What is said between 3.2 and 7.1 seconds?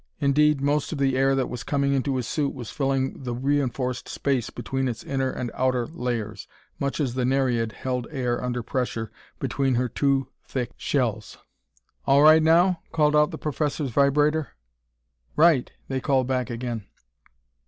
the reinforced space between its inner and outer layers, much